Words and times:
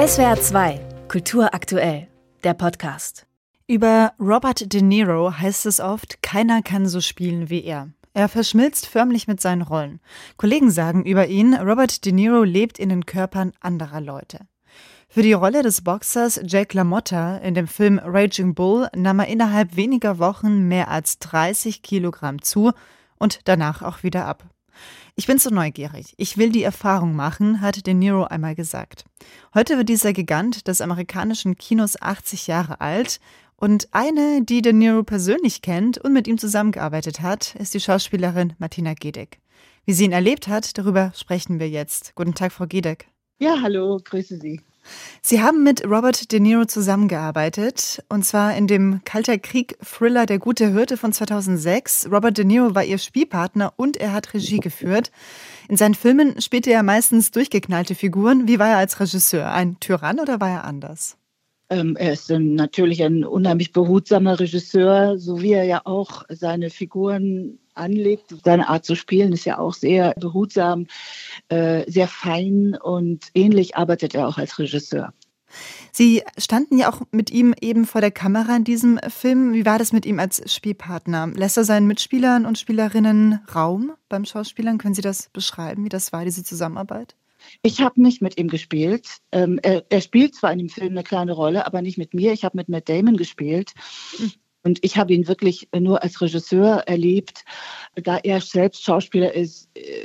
SWR 0.00 0.40
2, 0.40 0.80
Kultur 1.08 1.52
aktuell, 1.52 2.08
der 2.42 2.54
Podcast. 2.54 3.26
Über 3.66 4.14
Robert 4.18 4.72
De 4.72 4.80
Niro 4.80 5.30
heißt 5.30 5.66
es 5.66 5.78
oft, 5.78 6.22
keiner 6.22 6.62
kann 6.62 6.88
so 6.88 7.02
spielen 7.02 7.50
wie 7.50 7.62
er. 7.64 7.90
Er 8.14 8.30
verschmilzt 8.30 8.86
förmlich 8.86 9.28
mit 9.28 9.42
seinen 9.42 9.60
Rollen. 9.60 10.00
Kollegen 10.38 10.70
sagen 10.70 11.04
über 11.04 11.26
ihn, 11.26 11.52
Robert 11.52 12.06
De 12.06 12.12
Niro 12.12 12.44
lebt 12.44 12.78
in 12.78 12.88
den 12.88 13.04
Körpern 13.04 13.52
anderer 13.60 14.00
Leute. 14.00 14.46
Für 15.06 15.20
die 15.20 15.34
Rolle 15.34 15.62
des 15.62 15.84
Boxers 15.84 16.40
Jake 16.46 16.74
LaMotta 16.74 17.36
in 17.36 17.52
dem 17.52 17.68
Film 17.68 18.00
Raging 18.02 18.54
Bull 18.54 18.88
nahm 18.96 19.18
er 19.18 19.26
innerhalb 19.26 19.76
weniger 19.76 20.18
Wochen 20.18 20.66
mehr 20.66 20.88
als 20.88 21.18
30 21.18 21.82
Kilogramm 21.82 22.40
zu 22.40 22.72
und 23.18 23.40
danach 23.44 23.82
auch 23.82 24.02
wieder 24.02 24.24
ab. 24.24 24.48
Ich 25.14 25.26
bin 25.26 25.38
so 25.38 25.50
neugierig. 25.50 26.14
Ich 26.16 26.36
will 26.36 26.50
die 26.50 26.62
Erfahrung 26.62 27.14
machen, 27.14 27.60
hat 27.60 27.86
De 27.86 27.94
Niro 27.94 28.24
einmal 28.24 28.54
gesagt. 28.54 29.04
Heute 29.54 29.76
wird 29.76 29.88
dieser 29.88 30.12
Gigant 30.12 30.66
des 30.68 30.80
amerikanischen 30.80 31.56
Kinos 31.56 32.00
80 32.00 32.46
Jahre 32.46 32.80
alt 32.80 33.20
und 33.56 33.88
eine, 33.92 34.42
die 34.42 34.62
De 34.62 34.72
Niro 34.72 35.02
persönlich 35.02 35.60
kennt 35.60 35.98
und 35.98 36.12
mit 36.12 36.26
ihm 36.26 36.38
zusammengearbeitet 36.38 37.20
hat, 37.20 37.54
ist 37.56 37.74
die 37.74 37.80
Schauspielerin 37.80 38.54
Martina 38.58 38.94
Gedeck. 38.94 39.38
Wie 39.84 39.92
sie 39.92 40.04
ihn 40.04 40.12
erlebt 40.12 40.48
hat, 40.48 40.78
darüber 40.78 41.12
sprechen 41.14 41.58
wir 41.58 41.68
jetzt. 41.68 42.14
Guten 42.14 42.34
Tag, 42.34 42.52
Frau 42.52 42.66
Gedeck. 42.66 43.08
Ja, 43.38 43.60
hallo, 43.62 43.98
grüße 44.02 44.38
Sie. 44.38 44.60
Sie 45.22 45.42
haben 45.42 45.62
mit 45.62 45.84
Robert 45.84 46.32
De 46.32 46.40
Niro 46.40 46.64
zusammengearbeitet, 46.64 48.02
und 48.08 48.24
zwar 48.24 48.56
in 48.56 48.66
dem 48.66 49.02
Kalter 49.04 49.38
Krieg-Thriller 49.38 50.26
Der 50.26 50.38
gute 50.38 50.72
Hirte 50.72 50.96
von 50.96 51.12
2006. 51.12 52.08
Robert 52.10 52.38
De 52.38 52.44
Niro 52.44 52.74
war 52.74 52.84
ihr 52.84 52.98
Spielpartner 52.98 53.72
und 53.76 53.96
er 53.96 54.12
hat 54.12 54.34
Regie 54.34 54.58
geführt. 54.58 55.10
In 55.68 55.76
seinen 55.76 55.94
Filmen 55.94 56.40
spielte 56.40 56.72
er 56.72 56.82
meistens 56.82 57.30
durchgeknallte 57.30 57.94
Figuren. 57.94 58.48
Wie 58.48 58.58
war 58.58 58.68
er 58.68 58.78
als 58.78 58.98
Regisseur? 58.98 59.52
Ein 59.52 59.78
Tyrann 59.80 60.18
oder 60.18 60.40
war 60.40 60.50
er 60.50 60.64
anders? 60.64 61.16
Ähm, 61.70 61.96
er 61.96 62.14
ist 62.14 62.28
natürlich 62.30 63.02
ein 63.04 63.24
unheimlich 63.24 63.72
behutsamer 63.72 64.40
Regisseur, 64.40 65.18
so 65.18 65.40
wie 65.40 65.52
er 65.52 65.64
ja 65.64 65.82
auch 65.84 66.24
seine 66.28 66.68
Figuren 66.68 67.60
anlegt. 67.74 68.34
Seine 68.44 68.68
Art 68.68 68.84
zu 68.84 68.96
spielen 68.96 69.32
ist 69.32 69.44
ja 69.44 69.58
auch 69.58 69.74
sehr 69.74 70.14
behutsam, 70.18 70.88
äh, 71.50 71.90
sehr 71.90 72.08
fein 72.08 72.76
und 72.80 73.26
ähnlich 73.34 73.76
arbeitet 73.76 74.14
er 74.14 74.28
auch 74.28 74.38
als 74.38 74.58
Regisseur. 74.58 75.12
Sie 75.92 76.22
standen 76.38 76.78
ja 76.78 76.92
auch 76.92 77.02
mit 77.10 77.30
ihm 77.30 77.54
eben 77.60 77.84
vor 77.84 78.00
der 78.00 78.12
Kamera 78.12 78.56
in 78.56 78.64
diesem 78.64 78.98
Film. 79.08 79.52
Wie 79.52 79.66
war 79.66 79.78
das 79.78 79.92
mit 79.92 80.06
ihm 80.06 80.20
als 80.20 80.52
Spielpartner? 80.52 81.28
Lässt 81.34 81.56
er 81.56 81.64
seinen 81.64 81.86
Mitspielern 81.86 82.46
und 82.46 82.58
Spielerinnen 82.58 83.40
Raum 83.54 83.92
beim 84.08 84.24
Schauspielern? 84.24 84.78
Können 84.78 84.94
Sie 84.94 85.02
das 85.02 85.28
beschreiben, 85.32 85.84
wie 85.84 85.88
das 85.88 86.12
war, 86.12 86.24
diese 86.24 86.44
Zusammenarbeit? 86.44 87.16
Ich 87.62 87.80
habe 87.80 88.00
nicht 88.00 88.22
mit 88.22 88.38
ihm 88.38 88.48
gespielt. 88.48 89.08
Ähm, 89.32 89.58
er, 89.62 89.84
er, 89.88 90.00
spielt 90.00 90.34
zwar 90.34 90.52
in 90.52 90.58
dem 90.58 90.68
Film 90.68 90.92
eine 90.92 91.02
kleine 91.02 91.32
Rolle, 91.32 91.66
aber 91.66 91.82
nicht 91.82 91.98
mit 91.98 92.14
mir. 92.14 92.32
Ich 92.32 92.44
habe 92.44 92.56
mit 92.56 92.68
Matt 92.68 92.88
Damon 92.88 93.16
gespielt. 93.16 93.72
Hm. 94.18 94.32
Und 94.62 94.78
ich 94.84 94.98
habe 94.98 95.14
ihn 95.14 95.26
wirklich 95.26 95.68
nur 95.74 96.02
als 96.02 96.20
Regisseur 96.20 96.82
erlebt. 96.86 97.44
Da 97.94 98.18
er 98.18 98.40
selbst 98.40 98.84
Schauspieler 98.84 99.32
ist, 99.32 99.70
äh, 99.74 99.99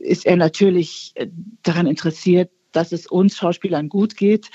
ist 0.00 0.26
er 0.26 0.36
natürlich 0.36 1.12
äh, 1.14 1.28
daran 1.62 1.86
interessiert, 1.86 2.50
dass 2.72 2.92
es 2.92 3.06
uns 3.06 3.36
Schauspielern 3.36 3.88
gut 3.88 4.16
geht. 4.16 4.50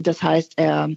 Das 0.00 0.22
heißt, 0.22 0.52
er 0.56 0.90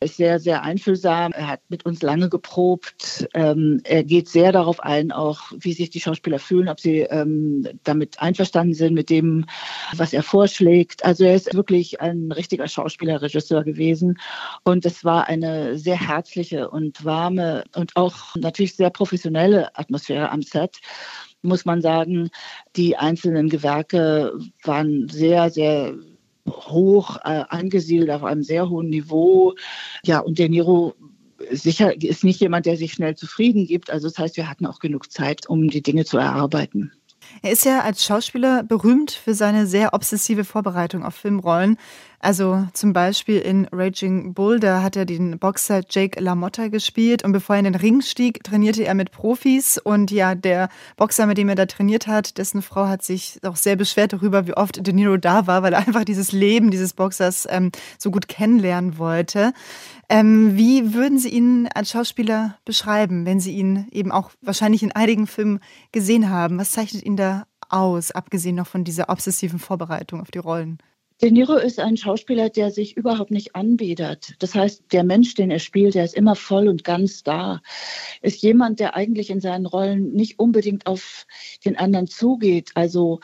ist 0.00 0.16
sehr, 0.16 0.40
sehr 0.40 0.62
einfühlsam. 0.62 1.30
Er 1.30 1.46
hat 1.46 1.60
mit 1.68 1.86
uns 1.86 2.02
lange 2.02 2.28
geprobt. 2.28 3.28
Ähm, 3.34 3.80
er 3.84 4.02
geht 4.02 4.28
sehr 4.28 4.50
darauf 4.50 4.80
ein, 4.80 5.12
auch 5.12 5.52
wie 5.56 5.72
sich 5.72 5.90
die 5.90 6.00
Schauspieler 6.00 6.40
fühlen, 6.40 6.68
ob 6.68 6.80
sie 6.80 7.02
ähm, 7.02 7.68
damit 7.84 8.20
einverstanden 8.20 8.74
sind 8.74 8.94
mit 8.94 9.10
dem, 9.10 9.46
was 9.94 10.12
er 10.12 10.24
vorschlägt. 10.24 11.04
Also 11.04 11.22
er 11.22 11.36
ist 11.36 11.54
wirklich 11.54 12.00
ein 12.00 12.32
richtiger 12.32 12.66
Schauspieler, 12.66 13.22
Regisseur 13.22 13.62
gewesen. 13.62 14.18
Und 14.64 14.84
es 14.86 15.04
war 15.04 15.28
eine 15.28 15.78
sehr 15.78 16.00
herzliche 16.00 16.68
und 16.68 17.04
warme 17.04 17.62
und 17.76 17.94
auch 17.94 18.34
natürlich 18.34 18.74
sehr 18.74 18.90
professionelle 18.90 19.76
Atmosphäre 19.78 20.30
am 20.30 20.42
Set 20.42 20.80
muss 21.42 21.64
man 21.64 21.82
sagen, 21.82 22.30
die 22.76 22.96
einzelnen 22.96 23.48
Gewerke 23.48 24.32
waren 24.64 25.08
sehr, 25.08 25.50
sehr 25.50 25.94
hoch 26.48 27.16
äh, 27.24 27.44
angesiedelt, 27.48 28.10
auf 28.10 28.24
einem 28.24 28.42
sehr 28.42 28.68
hohen 28.68 28.90
Niveau. 28.90 29.54
Ja, 30.04 30.20
und 30.20 30.38
der 30.38 30.48
Niro 30.48 30.94
sicher 31.50 32.00
ist 32.02 32.24
nicht 32.24 32.40
jemand, 32.40 32.66
der 32.66 32.76
sich 32.76 32.92
schnell 32.92 33.16
zufrieden 33.16 33.66
gibt. 33.66 33.90
Also 33.90 34.08
das 34.08 34.18
heißt, 34.18 34.36
wir 34.36 34.48
hatten 34.48 34.66
auch 34.66 34.78
genug 34.78 35.10
Zeit, 35.10 35.48
um 35.48 35.68
die 35.68 35.82
Dinge 35.82 36.04
zu 36.04 36.18
erarbeiten. 36.18 36.92
Er 37.40 37.52
ist 37.52 37.64
ja 37.64 37.80
als 37.80 38.04
Schauspieler 38.04 38.62
berühmt 38.62 39.12
für 39.12 39.34
seine 39.34 39.66
sehr 39.66 39.94
obsessive 39.94 40.44
Vorbereitung 40.44 41.04
auf 41.04 41.14
Filmrollen. 41.14 41.78
Also 42.24 42.68
zum 42.72 42.92
Beispiel 42.92 43.38
in 43.38 43.66
Raging 43.72 44.32
Bull, 44.32 44.60
da 44.60 44.80
hat 44.80 44.94
er 44.94 45.06
den 45.06 45.40
Boxer 45.40 45.80
Jake 45.90 46.20
LaMotta 46.20 46.68
gespielt 46.68 47.24
und 47.24 47.32
bevor 47.32 47.56
er 47.56 47.58
in 47.58 47.64
den 47.64 47.74
Ring 47.74 48.00
stieg, 48.00 48.44
trainierte 48.44 48.84
er 48.84 48.94
mit 48.94 49.10
Profis 49.10 49.76
und 49.76 50.12
ja, 50.12 50.36
der 50.36 50.68
Boxer, 50.96 51.26
mit 51.26 51.36
dem 51.36 51.48
er 51.48 51.56
da 51.56 51.66
trainiert 51.66 52.06
hat, 52.06 52.38
dessen 52.38 52.62
Frau 52.62 52.86
hat 52.86 53.02
sich 53.02 53.40
auch 53.42 53.56
sehr 53.56 53.74
beschwert 53.74 54.12
darüber, 54.12 54.46
wie 54.46 54.56
oft 54.56 54.86
De 54.86 54.94
Niro 54.94 55.16
da 55.16 55.48
war, 55.48 55.64
weil 55.64 55.72
er 55.72 55.80
einfach 55.80 56.04
dieses 56.04 56.30
Leben 56.30 56.70
dieses 56.70 56.92
Boxers 56.92 57.48
ähm, 57.50 57.72
so 57.98 58.12
gut 58.12 58.28
kennenlernen 58.28 58.98
wollte. 58.98 59.52
Ähm, 60.08 60.56
wie 60.56 60.94
würden 60.94 61.18
Sie 61.18 61.30
ihn 61.30 61.68
als 61.74 61.90
Schauspieler 61.90 62.56
beschreiben, 62.64 63.26
wenn 63.26 63.40
Sie 63.40 63.56
ihn 63.56 63.88
eben 63.90 64.12
auch 64.12 64.30
wahrscheinlich 64.40 64.84
in 64.84 64.92
einigen 64.92 65.26
Filmen 65.26 65.58
gesehen 65.90 66.30
haben? 66.30 66.56
Was 66.60 66.70
zeichnet 66.70 67.02
ihn 67.02 67.16
da 67.16 67.48
aus, 67.68 68.12
abgesehen 68.12 68.54
noch 68.54 68.68
von 68.68 68.84
dieser 68.84 69.08
obsessiven 69.08 69.58
Vorbereitung 69.58 70.20
auf 70.20 70.30
die 70.30 70.38
Rollen? 70.38 70.78
De 71.22 71.30
Niro 71.30 71.54
ist 71.54 71.78
ein 71.78 71.96
Schauspieler, 71.96 72.50
der 72.50 72.72
sich 72.72 72.96
überhaupt 72.96 73.30
nicht 73.30 73.54
anbiedert. 73.54 74.34
Das 74.40 74.56
heißt, 74.56 74.92
der 74.92 75.04
Mensch, 75.04 75.34
den 75.34 75.52
er 75.52 75.60
spielt, 75.60 75.94
der 75.94 76.04
ist 76.04 76.16
immer 76.16 76.34
voll 76.34 76.66
und 76.66 76.82
ganz 76.82 77.22
da. 77.22 77.62
Ist 78.22 78.42
jemand, 78.42 78.80
der 78.80 78.96
eigentlich 78.96 79.30
in 79.30 79.40
seinen 79.40 79.66
Rollen 79.66 80.10
nicht 80.14 80.40
unbedingt 80.40 80.88
auf 80.88 81.28
den 81.64 81.76
anderen 81.78 82.08
zugeht. 82.08 82.72
Also 82.74 83.20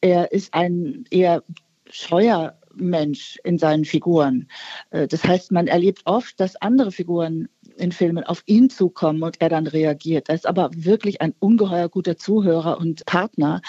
er 0.00 0.32
ist 0.32 0.54
ein 0.54 1.04
eher 1.10 1.44
scheuer 1.88 2.58
Mensch 2.74 3.38
in 3.44 3.58
seinen 3.58 3.84
Figuren. 3.84 4.48
Äh, 4.90 5.06
das 5.06 5.22
heißt, 5.22 5.52
man 5.52 5.68
erlebt 5.68 6.02
oft, 6.04 6.40
dass 6.40 6.56
andere 6.56 6.90
Figuren 6.90 7.48
in 7.76 7.92
Filmen 7.92 8.24
auf 8.24 8.42
ihn 8.46 8.70
zukommen 8.70 9.22
und 9.22 9.40
er 9.40 9.48
dann 9.48 9.66
reagiert. 9.66 10.28
Er 10.28 10.34
ist 10.34 10.46
aber 10.46 10.70
wirklich 10.74 11.20
ein 11.20 11.34
ungeheuer 11.38 11.88
guter 11.88 12.16
Zuhörer 12.16 12.78
und 12.78 13.04
Partner. 13.06 13.60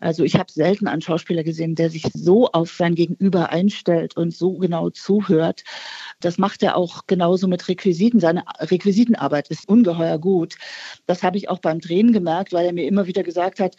Also 0.00 0.24
ich 0.24 0.34
habe 0.36 0.50
selten 0.50 0.86
einen 0.88 1.02
Schauspieler 1.02 1.44
gesehen, 1.44 1.74
der 1.74 1.90
sich 1.90 2.04
so 2.14 2.48
auf 2.48 2.70
sein 2.72 2.94
Gegenüber 2.94 3.50
einstellt 3.50 4.16
und 4.16 4.34
so 4.34 4.54
genau 4.54 4.90
zuhört. 4.90 5.64
Das 6.20 6.38
macht 6.38 6.62
er 6.62 6.76
auch 6.76 7.06
genauso 7.06 7.48
mit 7.48 7.68
Requisiten. 7.68 8.20
Seine 8.20 8.44
Requisitenarbeit 8.58 9.48
ist 9.48 9.68
ungeheuer 9.68 10.18
gut. 10.18 10.56
Das 11.06 11.22
habe 11.22 11.36
ich 11.36 11.48
auch 11.48 11.58
beim 11.58 11.80
Drehen 11.80 12.12
gemerkt, 12.12 12.52
weil 12.52 12.66
er 12.66 12.72
mir 12.72 12.86
immer 12.86 13.06
wieder 13.06 13.22
gesagt 13.22 13.60
hat, 13.60 13.76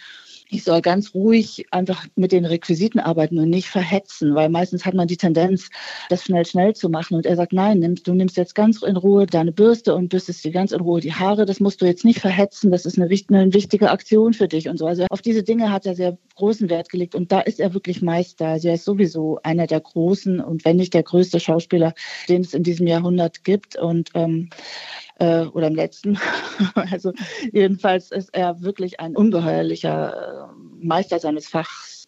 ich 0.52 0.66
soll 0.66 0.82
ganz 0.82 1.14
ruhig 1.14 1.66
einfach 1.72 2.06
mit 2.16 2.34
den 2.34 2.46
Requisiten 2.46 3.00
arbeiten 3.00 3.40
und 3.40 3.50
nicht 3.50 3.70
verhetzen, 3.70 4.36
weil 4.36 4.50
meistens 4.50 4.86
hat 4.86 4.94
man 4.94 5.08
die 5.08 5.16
Tendenz, 5.16 5.70
das 6.10 6.26
schnell, 6.26 6.46
schnell 6.46 6.76
zu 6.76 6.90
machen. 6.90 7.16
Und 7.16 7.26
er 7.26 7.38
sagt, 7.38 7.54
nein, 7.54 7.96
du 8.04 8.14
nimmst 8.14 8.36
jetzt 8.36 8.54
ganz 8.54 8.82
in 8.82 8.98
Ruhe 8.98 9.26
deine 9.26 9.54
Bürste 9.54 9.96
und 9.96 10.10
bürstest 10.10 10.44
dir 10.44 10.52
ganz 10.52 10.74
in 10.74 10.82
Ruhe 10.82 11.00
die 11.00 11.14
Haare. 11.14 11.46
Das 11.46 11.62
musst 11.62 11.82
du 11.82 11.86
jetzt 11.86 12.04
nicht 12.04 12.20
verhetzen. 12.20 12.70
Das 12.70 12.86
ist 12.86 13.00
eine, 13.00 13.10
eine 13.30 13.54
wichtige 13.54 13.92
Aktion 13.92 14.34
für 14.34 14.50
dich 14.50 14.68
und 14.68 14.78
so. 14.78 14.86
Also 14.86 15.06
auf 15.10 15.22
diese 15.22 15.44
Dinge 15.44 15.72
hat 15.72 15.86
er 15.86 15.96
sehr 15.96 16.18
großen 16.36 16.70
Wert 16.70 16.90
gelegt 16.90 17.16
und 17.16 17.32
da 17.32 17.40
ist 17.40 17.62
er 17.62 17.74
wirklich 17.74 18.02
Meister. 18.02 18.48
Also 18.48 18.68
er 18.68 18.74
ist 18.74 18.86
sowieso 18.86 19.40
einer 19.44 19.68
der 19.68 19.80
großen 19.80 20.42
und 20.42 20.66
wenn 20.66 20.76
nicht 20.76 20.94
der 20.94 21.04
größte 21.04 21.40
Schauspieler, 21.40 21.94
den 22.28 22.42
es 22.42 22.54
in 22.54 22.64
diesem 22.64 22.88
Jahrhundert 22.88 23.46
gibt. 23.46 23.78
Und 23.78 24.10
ähm, 24.16 24.50
äh, 25.22 25.46
oder 25.46 25.68
im 25.68 25.76
letzten. 25.76 26.20
also 26.76 27.14
jedenfalls 27.54 28.12
ist 28.12 28.30
er 28.34 28.62
wirklich 28.62 29.00
ein 29.00 29.16
ungeheuerlicher 29.16 30.50
äh, 30.50 30.86
Meister 30.86 31.20
seines 31.20 31.48
Fachs. 31.48 32.08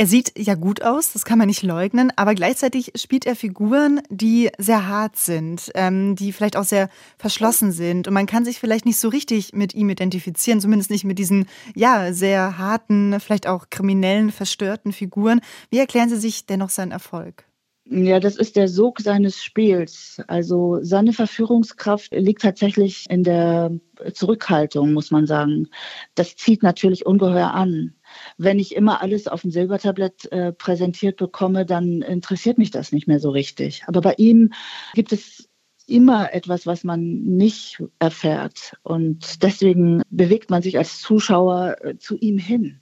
Er 0.00 0.06
sieht 0.06 0.32
ja 0.38 0.54
gut 0.54 0.82
aus, 0.82 1.12
das 1.12 1.24
kann 1.24 1.38
man 1.38 1.48
nicht 1.48 1.64
leugnen, 1.64 2.12
aber 2.14 2.36
gleichzeitig 2.36 2.92
spielt 2.94 3.26
er 3.26 3.34
Figuren, 3.34 4.00
die 4.08 4.48
sehr 4.56 4.86
hart 4.86 5.16
sind, 5.16 5.72
ähm, 5.74 6.14
die 6.14 6.32
vielleicht 6.32 6.56
auch 6.56 6.62
sehr 6.62 6.88
verschlossen 7.18 7.72
sind 7.72 8.06
und 8.06 8.14
man 8.14 8.26
kann 8.26 8.44
sich 8.44 8.60
vielleicht 8.60 8.86
nicht 8.86 8.98
so 8.98 9.08
richtig 9.08 9.54
mit 9.54 9.74
ihm 9.74 9.90
identifizieren, 9.90 10.60
zumindest 10.60 10.92
nicht 10.92 11.02
mit 11.02 11.18
diesen, 11.18 11.46
ja, 11.74 12.12
sehr 12.12 12.58
harten, 12.58 13.18
vielleicht 13.18 13.48
auch 13.48 13.70
kriminellen, 13.70 14.30
verstörten 14.30 14.92
Figuren. 14.92 15.40
Wie 15.70 15.78
erklären 15.78 16.08
Sie 16.08 16.16
sich 16.16 16.46
dennoch 16.46 16.70
seinen 16.70 16.92
Erfolg? 16.92 17.47
Ja, 17.90 18.20
das 18.20 18.36
ist 18.36 18.56
der 18.56 18.68
Sog 18.68 19.00
seines 19.00 19.42
Spiels. 19.42 20.20
Also 20.26 20.78
seine 20.82 21.14
Verführungskraft 21.14 22.12
liegt 22.12 22.42
tatsächlich 22.42 23.06
in 23.08 23.22
der 23.22 23.70
Zurückhaltung, 24.12 24.92
muss 24.92 25.10
man 25.10 25.26
sagen. 25.26 25.68
Das 26.14 26.36
zieht 26.36 26.62
natürlich 26.62 27.06
ungeheuer 27.06 27.54
an. 27.54 27.94
Wenn 28.36 28.58
ich 28.58 28.74
immer 28.76 29.00
alles 29.00 29.26
auf 29.26 29.40
dem 29.40 29.50
Silbertablett 29.50 30.30
äh, 30.32 30.52
präsentiert 30.52 31.16
bekomme, 31.16 31.64
dann 31.64 32.02
interessiert 32.02 32.58
mich 32.58 32.70
das 32.70 32.92
nicht 32.92 33.08
mehr 33.08 33.20
so 33.20 33.30
richtig. 33.30 33.84
Aber 33.86 34.02
bei 34.02 34.14
ihm 34.18 34.52
gibt 34.92 35.12
es 35.12 35.48
immer 35.86 36.34
etwas, 36.34 36.66
was 36.66 36.84
man 36.84 37.22
nicht 37.22 37.82
erfährt. 37.98 38.76
Und 38.82 39.42
deswegen 39.42 40.02
bewegt 40.10 40.50
man 40.50 40.60
sich 40.60 40.76
als 40.76 41.00
Zuschauer 41.00 41.76
äh, 41.80 41.96
zu 41.96 42.18
ihm 42.18 42.36
hin. 42.36 42.80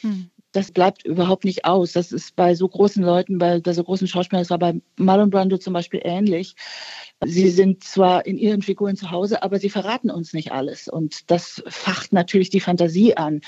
Hm. 0.00 0.30
Das 0.52 0.72
bleibt 0.72 1.04
überhaupt 1.04 1.44
nicht 1.44 1.64
aus. 1.64 1.92
Das 1.92 2.12
ist 2.12 2.34
bei 2.36 2.54
so 2.54 2.68
großen 2.68 3.02
Leuten, 3.02 3.38
bei, 3.38 3.60
bei 3.60 3.72
so 3.72 3.84
großen 3.84 4.08
Schauspielern, 4.08 4.42
das 4.42 4.50
war 4.50 4.58
bei 4.58 4.80
Marlon 4.96 5.30
Brando 5.30 5.58
zum 5.58 5.74
Beispiel 5.74 6.00
ähnlich. 6.02 6.54
Sie 7.24 7.50
sind 7.50 7.84
zwar 7.84 8.26
in 8.26 8.38
ihren 8.38 8.62
Figuren 8.62 8.96
zu 8.96 9.10
Hause, 9.10 9.42
aber 9.42 9.58
sie 9.58 9.70
verraten 9.70 10.10
uns 10.10 10.32
nicht 10.32 10.52
alles. 10.52 10.88
Und 10.88 11.30
das 11.30 11.62
facht 11.66 12.12
natürlich 12.12 12.50
die 12.50 12.60
Fantasie 12.60 13.16
an 13.16 13.40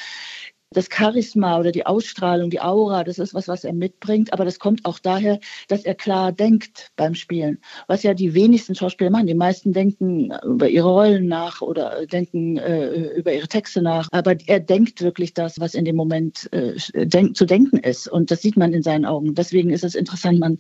das 0.72 0.88
Charisma 0.88 1.58
oder 1.58 1.72
die 1.72 1.84
Ausstrahlung, 1.84 2.48
die 2.48 2.60
Aura, 2.60 3.02
das 3.02 3.18
ist 3.18 3.34
was, 3.34 3.48
was 3.48 3.64
er 3.64 3.72
mitbringt, 3.72 4.32
aber 4.32 4.44
das 4.44 4.60
kommt 4.60 4.84
auch 4.84 5.00
daher, 5.00 5.40
dass 5.66 5.84
er 5.84 5.96
klar 5.96 6.30
denkt 6.30 6.92
beim 6.94 7.16
Spielen, 7.16 7.58
was 7.88 8.04
ja 8.04 8.14
die 8.14 8.34
wenigsten 8.34 8.76
Schauspieler 8.76 9.10
machen. 9.10 9.26
Die 9.26 9.34
meisten 9.34 9.72
denken 9.72 10.32
über 10.44 10.68
ihre 10.68 10.88
Rollen 10.88 11.26
nach 11.26 11.60
oder 11.60 12.06
denken 12.06 12.56
äh, 12.56 13.08
über 13.16 13.32
ihre 13.32 13.48
Texte 13.48 13.82
nach, 13.82 14.08
aber 14.12 14.36
er 14.46 14.60
denkt 14.60 15.02
wirklich 15.02 15.34
das, 15.34 15.58
was 15.58 15.74
in 15.74 15.84
dem 15.84 15.96
Moment 15.96 16.48
äh, 16.52 16.76
denk 16.94 17.36
zu 17.36 17.46
denken 17.46 17.78
ist 17.78 18.06
und 18.06 18.30
das 18.30 18.40
sieht 18.40 18.56
man 18.56 18.72
in 18.72 18.84
seinen 18.84 19.06
Augen. 19.06 19.34
Deswegen 19.34 19.70
ist 19.70 19.82
es 19.82 19.96
interessant, 19.96 20.38
man 20.38 20.58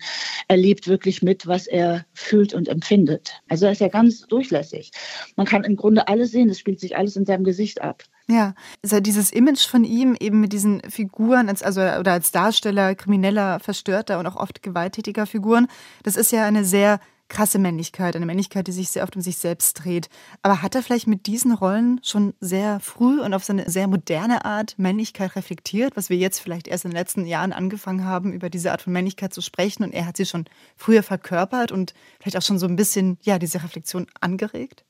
erlebt 0.48 0.88
wirklich 0.88 1.22
mit, 1.22 1.46
was 1.46 1.68
er 1.68 2.04
fühlt 2.14 2.52
und 2.52 2.66
empfindet. 2.66 3.40
Also 3.48 3.66
er 3.66 3.72
ist 3.72 3.80
ja 3.80 3.88
ganz 3.88 4.22
durchlässig. 4.22 4.90
Man 5.36 5.46
kann 5.46 5.62
im 5.62 5.76
Grunde 5.76 6.08
alles 6.08 6.32
sehen, 6.32 6.48
es 6.48 6.58
spielt 6.58 6.80
sich 6.80 6.96
alles 6.96 7.14
in 7.14 7.26
seinem 7.26 7.44
Gesicht 7.44 7.80
ab. 7.80 8.02
Ja, 8.30 8.54
also 8.84 9.00
dieses 9.00 9.32
Image 9.32 9.66
von 9.66 9.82
ihm 9.82 10.16
eben 10.20 10.40
mit 10.40 10.52
diesen 10.52 10.82
Figuren, 10.88 11.48
als, 11.48 11.64
also 11.64 11.80
oder 11.80 12.12
als 12.12 12.30
Darsteller 12.30 12.94
krimineller, 12.94 13.58
verstörter 13.58 14.20
und 14.20 14.26
auch 14.28 14.36
oft 14.36 14.62
gewalttätiger 14.62 15.26
Figuren, 15.26 15.66
das 16.04 16.14
ist 16.14 16.30
ja 16.30 16.44
eine 16.44 16.64
sehr 16.64 17.00
krasse 17.28 17.58
Männlichkeit, 17.58 18.14
eine 18.14 18.26
Männlichkeit, 18.26 18.68
die 18.68 18.72
sich 18.72 18.90
sehr 18.90 19.02
oft 19.02 19.16
um 19.16 19.22
sich 19.22 19.38
selbst 19.38 19.84
dreht. 19.84 20.08
Aber 20.42 20.62
hat 20.62 20.76
er 20.76 20.82
vielleicht 20.84 21.08
mit 21.08 21.26
diesen 21.26 21.52
Rollen 21.52 22.00
schon 22.04 22.34
sehr 22.38 22.78
früh 22.78 23.20
und 23.20 23.34
auf 23.34 23.42
seine 23.42 23.68
sehr 23.68 23.88
moderne 23.88 24.44
Art 24.44 24.78
Männlichkeit 24.78 25.34
reflektiert, 25.34 25.96
was 25.96 26.08
wir 26.08 26.16
jetzt 26.16 26.38
vielleicht 26.38 26.68
erst 26.68 26.84
in 26.84 26.92
den 26.92 26.98
letzten 26.98 27.26
Jahren 27.26 27.52
angefangen 27.52 28.04
haben, 28.04 28.32
über 28.32 28.48
diese 28.48 28.70
Art 28.70 28.82
von 28.82 28.92
Männlichkeit 28.92 29.34
zu 29.34 29.40
sprechen 29.40 29.82
und 29.82 29.92
er 29.92 30.06
hat 30.06 30.16
sie 30.16 30.26
schon 30.26 30.44
früher 30.76 31.02
verkörpert 31.02 31.72
und 31.72 31.94
vielleicht 32.20 32.36
auch 32.36 32.42
schon 32.42 32.60
so 32.60 32.66
ein 32.66 32.76
bisschen, 32.76 33.18
ja, 33.22 33.40
diese 33.40 33.62
Reflexion 33.62 34.06
angeregt? 34.20 34.84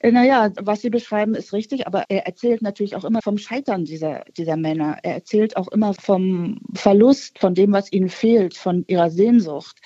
Äh, 0.00 0.12
naja, 0.12 0.50
was 0.60 0.82
Sie 0.82 0.90
beschreiben, 0.90 1.34
ist 1.34 1.52
richtig, 1.52 1.86
aber 1.86 2.04
er 2.08 2.26
erzählt 2.26 2.62
natürlich 2.62 2.96
auch 2.96 3.04
immer 3.04 3.20
vom 3.22 3.38
Scheitern 3.38 3.84
dieser, 3.84 4.24
dieser 4.36 4.56
Männer. 4.56 4.98
Er 5.02 5.14
erzählt 5.14 5.56
auch 5.56 5.68
immer 5.68 5.94
vom 5.94 6.60
Verlust, 6.74 7.38
von 7.38 7.54
dem, 7.54 7.72
was 7.72 7.92
ihnen 7.92 8.08
fehlt, 8.08 8.56
von 8.56 8.84
ihrer 8.88 9.10
Sehnsucht. 9.10 9.78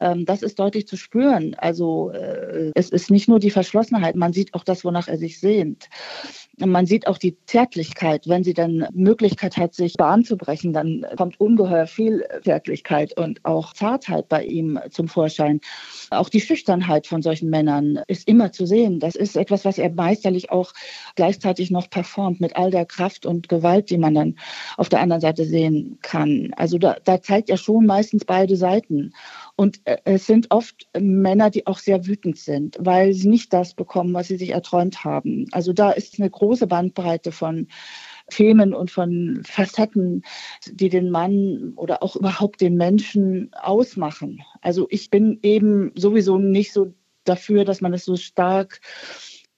Ähm, 0.00 0.24
das 0.24 0.42
ist 0.42 0.58
deutlich 0.58 0.86
zu 0.86 0.96
spüren. 0.96 1.54
Also 1.54 2.10
äh, 2.10 2.72
es 2.74 2.90
ist 2.90 3.10
nicht 3.10 3.28
nur 3.28 3.38
die 3.38 3.50
Verschlossenheit, 3.50 4.16
man 4.16 4.32
sieht 4.32 4.54
auch 4.54 4.64
das, 4.64 4.84
wonach 4.84 5.08
er 5.08 5.18
sich 5.18 5.40
sehnt. 5.40 5.88
Man 6.58 6.84
sieht 6.84 7.06
auch 7.06 7.16
die 7.16 7.36
Zärtlichkeit. 7.46 8.28
Wenn 8.28 8.44
sie 8.44 8.52
dann 8.52 8.86
Möglichkeit 8.92 9.56
hat, 9.56 9.74
sich 9.74 9.94
Bahn 9.94 10.22
zu 10.22 10.36
brechen, 10.36 10.74
dann 10.74 11.06
kommt 11.16 11.40
ungeheuer 11.40 11.86
viel 11.86 12.26
Zärtlichkeit 12.44 13.18
und 13.18 13.42
auch 13.44 13.72
Zartheit 13.72 14.28
bei 14.28 14.44
ihm 14.44 14.78
zum 14.90 15.08
Vorschein. 15.08 15.60
Auch 16.10 16.28
die 16.28 16.42
Schüchternheit 16.42 17.06
von 17.06 17.22
solchen 17.22 17.48
Männern 17.48 18.00
ist 18.06 18.28
immer 18.28 18.52
zu 18.52 18.66
sehen. 18.66 19.00
Das 19.00 19.14
ist 19.14 19.36
etwas, 19.36 19.64
was 19.64 19.78
er 19.78 19.90
meisterlich 19.90 20.50
auch 20.50 20.72
gleichzeitig 21.16 21.70
noch 21.70 21.88
performt 21.88 22.40
mit 22.40 22.54
all 22.54 22.70
der 22.70 22.84
Kraft 22.84 23.24
und 23.24 23.48
Gewalt, 23.48 23.88
die 23.88 23.98
man 23.98 24.14
dann 24.14 24.36
auf 24.76 24.90
der 24.90 25.00
anderen 25.00 25.22
Seite 25.22 25.46
sehen 25.46 25.98
kann. 26.02 26.52
Also 26.56 26.76
da, 26.76 26.96
da 27.04 27.22
zeigt 27.22 27.48
er 27.48 27.56
schon 27.56 27.86
meistens 27.86 28.26
beide 28.26 28.56
Seiten. 28.56 29.14
Und 29.62 29.80
äh, 29.84 29.98
es 30.02 30.26
sind 30.26 30.48
oft 30.50 30.88
Männer, 30.98 31.48
die 31.48 31.68
auch 31.68 31.78
sehr 31.78 32.04
wütend 32.08 32.36
sind, 32.36 32.76
weil 32.80 33.12
sie 33.12 33.28
nicht 33.28 33.52
das 33.52 33.74
bekommen, 33.74 34.12
was 34.12 34.26
sie 34.26 34.36
sich 34.36 34.50
erträumt 34.50 35.04
haben. 35.04 35.46
Also 35.52 35.72
da 35.72 35.92
ist 35.92 36.18
eine 36.18 36.28
große 36.28 36.66
Bandbreite 36.66 37.30
von 37.30 37.68
Themen 38.28 38.74
und 38.74 38.90
von 38.90 39.40
Facetten, 39.44 40.24
die 40.66 40.88
den 40.88 41.10
Mann 41.10 41.74
oder 41.76 42.02
auch 42.02 42.16
überhaupt 42.16 42.60
den 42.60 42.74
Menschen 42.74 43.52
ausmachen. 43.54 44.42
Also 44.62 44.88
ich 44.90 45.10
bin 45.10 45.38
eben 45.44 45.92
sowieso 45.94 46.38
nicht 46.38 46.72
so 46.72 46.92
dafür, 47.22 47.64
dass 47.64 47.80
man 47.80 47.94
es 47.94 48.04
so 48.04 48.16
stark 48.16 48.80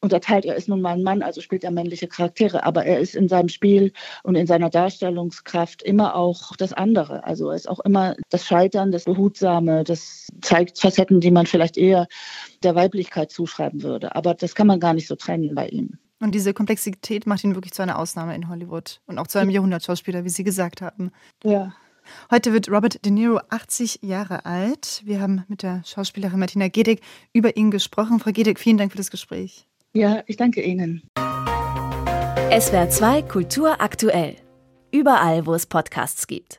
unterteilt. 0.05 0.45
Er 0.45 0.55
ist 0.55 0.69
nun 0.69 0.81
mal 0.81 0.93
ein 0.93 1.03
Mann, 1.03 1.23
also 1.23 1.41
spielt 1.41 1.65
er 1.65 1.73
männliche 1.73 2.07
Charaktere, 2.07 2.65
aber 2.65 2.85
er 2.85 3.01
ist 3.01 3.17
in 3.17 3.29
seinem 3.29 3.49
Spiel 3.49 3.93
und 4.23 4.37
in 4.37 4.47
seiner 4.47 4.71
Darstellungskraft 4.71 5.83
immer 5.83 6.15
auch 6.15 6.55
das 6.57 6.73
andere. 6.73 7.25
Also 7.25 7.51
er 7.51 7.57
ist 7.57 7.69
auch 7.69 7.81
immer 7.81 8.15
das 8.31 8.47
Scheitern, 8.47 8.93
das 8.93 9.05
Behutsame, 9.05 9.83
das 9.83 10.29
zeigt 10.43 10.79
Facetten, 10.79 11.21
die 11.21 11.31
man 11.31 11.47
vielleicht 11.47 11.77
eher 11.77 12.07
der 12.63 12.75
Weiblichkeit 12.75 13.31
zuschreiben 13.31 13.83
würde. 13.83 14.15
Aber 14.15 14.35
das 14.35 14.55
kann 14.55 14.67
man 14.67 14.79
gar 14.79 14.95
nicht 14.95 15.09
so 15.09 15.17
trennen 15.17 15.55
bei 15.55 15.69
ihm. 15.69 15.99
Und 16.21 16.35
diese 16.35 16.55
Komplexität 16.55 17.27
macht 17.27 17.45
ihn 17.45 17.55
wirklich 17.55 17.73
zu 17.73 17.83
einer 17.83 17.99
Ausnahme 17.99 18.35
in 18.35 18.49
Hollywood 18.49 19.01
und 19.07 19.19
auch 19.19 19.27
zu 19.27 19.39
einem 19.39 19.51
Jahrhundertschauspieler, 19.51 20.25
wie 20.25 20.31
Sie 20.31 20.45
gesagt 20.45 20.81
haben. 20.81 21.11
Ja. 21.43 21.75
Heute 22.31 22.53
wird 22.53 22.71
Robert 22.71 23.05
De 23.05 23.11
Niro 23.11 23.41
80 23.49 24.01
Jahre 24.03 24.45
alt. 24.45 25.03
Wir 25.05 25.21
haben 25.21 25.45
mit 25.49 25.63
der 25.63 25.83
Schauspielerin 25.85 26.39
Martina 26.39 26.69
Gedig 26.69 27.01
über 27.33 27.57
ihn 27.57 27.71
gesprochen. 27.71 28.21
Frau 28.21 28.31
Gedig, 28.31 28.59
vielen 28.59 28.77
Dank 28.77 28.93
für 28.93 28.99
das 28.99 29.11
Gespräch. 29.11 29.67
Ja, 29.97 30.25
ich 30.27 30.37
danke 30.37 30.61
Ihnen. 30.61 31.03
SWR 32.51 32.91
2 32.91 33.23
Kultur 33.23 33.81
aktuell. 33.81 34.35
Überall, 34.91 35.47
wo 35.47 35.55
es 35.55 35.67
Podcasts 35.67 36.27
gibt. 36.27 36.53